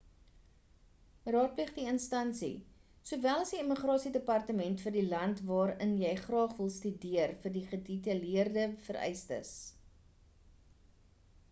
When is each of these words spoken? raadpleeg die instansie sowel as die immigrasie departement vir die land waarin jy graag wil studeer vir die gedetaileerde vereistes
raadpleeg 1.33 1.73
die 1.75 1.83
instansie 1.91 2.49
sowel 3.09 3.43
as 3.43 3.53
die 3.55 3.59
immigrasie 3.65 4.13
departement 4.15 4.81
vir 4.87 4.97
die 4.97 5.05
land 5.13 5.45
waarin 5.51 5.95
jy 6.07 6.15
graag 6.25 6.57
wil 6.63 6.73
studeer 6.79 7.37
vir 7.45 7.57
die 7.61 7.65
gedetaileerde 7.75 8.67
vereistes 8.89 9.55